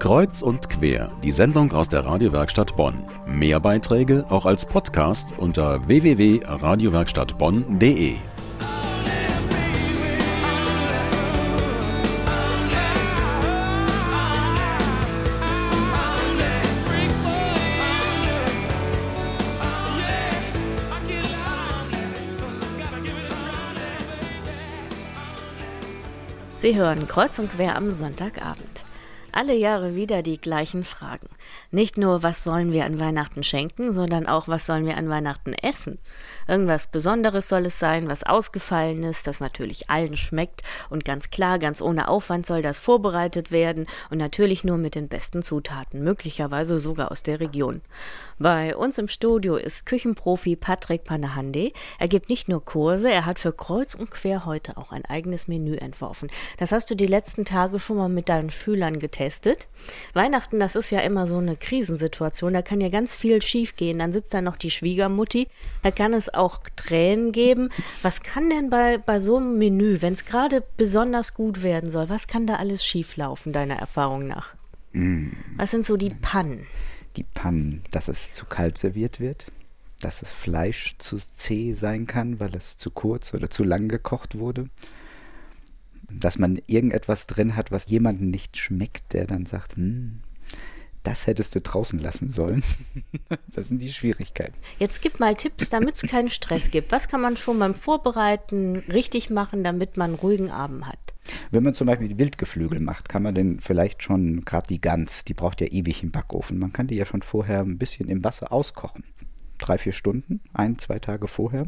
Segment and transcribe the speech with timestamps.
[0.00, 3.04] Kreuz und quer, die Sendung aus der Radiowerkstatt Bonn.
[3.26, 8.14] Mehr Beiträge auch als Podcast unter www.radiowerkstattbonn.de.
[26.56, 28.86] Sie hören Kreuz und quer am Sonntagabend.
[29.32, 31.28] Alle Jahre wieder die gleichen Fragen.
[31.70, 35.54] Nicht nur, was sollen wir an Weihnachten schenken, sondern auch, was sollen wir an Weihnachten
[35.54, 35.98] essen.
[36.48, 41.60] Irgendwas Besonderes soll es sein, was ausgefallen ist, das natürlich allen schmeckt und ganz klar,
[41.60, 46.78] ganz ohne Aufwand soll das vorbereitet werden und natürlich nur mit den besten Zutaten, möglicherweise
[46.78, 47.82] sogar aus der Region.
[48.40, 51.72] Bei uns im Studio ist Küchenprofi Patrick Panahande.
[52.00, 55.46] Er gibt nicht nur Kurse, er hat für Kreuz und Quer heute auch ein eigenes
[55.46, 56.30] Menü entworfen.
[56.56, 59.19] Das hast du die letzten Tage schon mal mit deinen Schülern getestet.
[60.14, 63.98] Weihnachten, das ist ja immer so eine Krisensituation, da kann ja ganz viel schiefgehen.
[63.98, 65.48] Dann sitzt da noch die Schwiegermutti,
[65.82, 67.70] da kann es auch Tränen geben.
[68.02, 72.08] Was kann denn bei, bei so einem Menü, wenn es gerade besonders gut werden soll,
[72.08, 74.54] was kann da alles schieflaufen, deiner Erfahrung nach?
[74.92, 75.30] Mm.
[75.56, 76.66] Was sind so die Pannen?
[77.16, 79.46] die Pannen, dass es zu kalt serviert wird,
[80.00, 84.38] dass das Fleisch zu zäh sein kann, weil es zu kurz oder zu lang gekocht
[84.38, 84.70] wurde,
[86.12, 90.20] dass man irgendetwas drin hat, was jemandem nicht schmeckt, der dann sagt, hm,
[91.02, 92.62] das hättest du draußen lassen sollen.
[93.48, 94.54] das sind die Schwierigkeiten.
[94.78, 96.92] Jetzt gib mal Tipps, damit es keinen Stress gibt.
[96.92, 100.98] Was kann man schon beim Vorbereiten richtig machen, damit man einen ruhigen Abend hat?
[101.50, 105.34] Wenn man zum Beispiel Wildgeflügel macht, kann man denn vielleicht schon, gerade die Gans, die
[105.34, 106.58] braucht ja ewig im Backofen.
[106.58, 109.04] Man kann die ja schon vorher ein bisschen im Wasser auskochen.
[109.58, 111.66] Drei, vier Stunden, ein, zwei Tage vorher.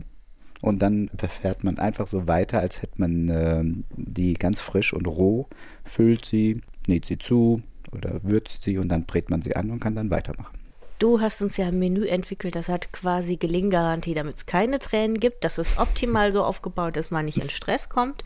[0.62, 3.62] Und dann verfährt man einfach so weiter, als hätte man äh,
[3.96, 5.48] die ganz frisch und roh,
[5.84, 9.80] füllt sie, näht sie zu oder würzt sie und dann brät man sie an und
[9.80, 10.56] kann dann weitermachen.
[11.00, 15.18] Du hast uns ja ein Menü entwickelt, das hat quasi Gelinggarantie, damit es keine Tränen
[15.18, 18.22] gibt, dass es optimal so aufgebaut ist, man nicht in Stress kommt.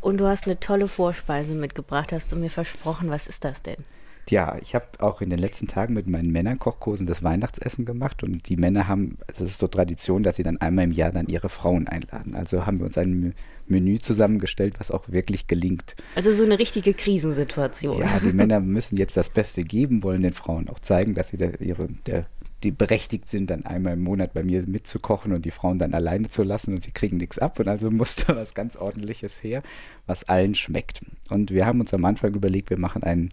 [0.00, 3.10] Und du hast eine tolle Vorspeise mitgebracht, hast du mir versprochen.
[3.10, 3.84] Was ist das denn?
[4.28, 8.48] Ja, ich habe auch in den letzten Tagen mit meinen Männerkochkursen das Weihnachtsessen gemacht und
[8.48, 11.48] die Männer haben, es ist so Tradition, dass sie dann einmal im Jahr dann ihre
[11.48, 12.34] Frauen einladen.
[12.34, 13.34] Also haben wir uns ein
[13.68, 15.94] Menü zusammengestellt, was auch wirklich gelingt.
[16.16, 17.98] Also so eine richtige Krisensituation.
[17.98, 21.36] Ja, die Männer müssen jetzt das Beste geben, wollen den Frauen auch zeigen, dass sie
[21.36, 22.26] der, ihre, der
[22.62, 26.28] die berechtigt sind, dann einmal im Monat bei mir mitzukochen und die Frauen dann alleine
[26.28, 27.60] zu lassen und sie kriegen nichts ab.
[27.60, 29.62] Und also musste was ganz Ordentliches her,
[30.06, 31.00] was allen schmeckt.
[31.28, 33.30] Und wir haben uns am Anfang überlegt, wir machen einen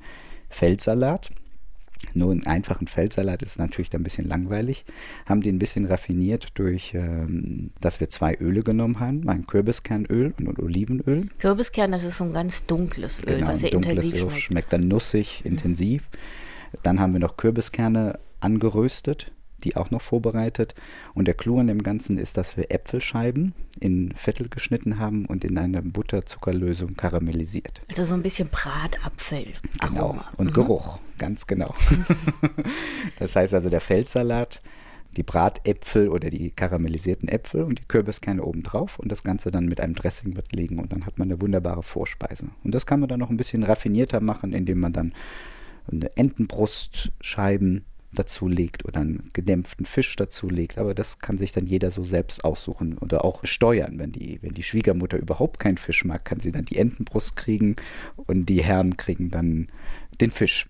[0.54, 1.30] Feldsalat.
[2.14, 4.86] Nur einen einfachen Feldsalat ist natürlich dann ein bisschen langweilig.
[5.26, 9.28] Haben den ein bisschen raffiniert durch, ähm, dass wir zwei Öle genommen haben.
[9.30, 11.30] Ein Kürbiskernöl und ein Olivenöl.
[11.40, 14.42] Kürbiskern, das ist so ein ganz dunkles Öl, genau, was sehr intensiv Öl schmeckt.
[14.42, 16.10] Schmeckt dann nussig, intensiv.
[16.84, 19.32] Dann haben wir noch Kürbiskerne angeröstet,
[19.64, 20.76] die auch noch vorbereitet.
[21.14, 25.44] Und der Clou an dem Ganzen ist, dass wir Äpfelscheiben in Viertel geschnitten haben und
[25.44, 27.82] in einer Butterzuckerlösung karamellisiert.
[27.90, 29.48] Also so ein bisschen Bratapfel.
[29.82, 30.20] Genau.
[30.38, 30.54] Und mhm.
[30.54, 31.74] Geruch, ganz genau.
[33.20, 34.62] das heißt also der Feldsalat,
[35.16, 39.80] die Bratäpfel oder die karamellisierten Äpfel und die Kürbiskerne obendrauf und das Ganze dann mit
[39.80, 42.48] einem Dressing wird liegen und dann hat man eine wunderbare Vorspeise.
[42.64, 45.14] Und das kann man dann noch ein bisschen raffinierter machen, indem man dann
[45.92, 50.78] eine Entenbrustscheiben dazu legt oder einen gedämpften Fisch dazu legt.
[50.78, 54.00] Aber das kann sich dann jeder so selbst aussuchen oder auch steuern.
[54.00, 57.76] Wenn die, wenn die Schwiegermutter überhaupt keinen Fisch mag, kann sie dann die Entenbrust kriegen
[58.16, 59.68] und die Herren kriegen dann
[60.22, 60.68] den Fisch.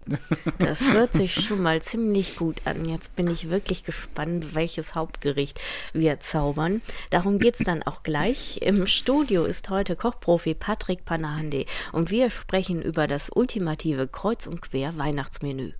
[0.59, 2.85] Das hört sich schon mal ziemlich gut an.
[2.87, 5.59] Jetzt bin ich wirklich gespannt, welches Hauptgericht
[5.93, 6.81] wir zaubern.
[7.09, 8.59] Darum geht es dann auch gleich.
[8.61, 14.61] Im Studio ist heute Kochprofi Patrick Panahande und wir sprechen über das ultimative Kreuz- und
[14.61, 15.73] Quer-Weihnachtsmenü.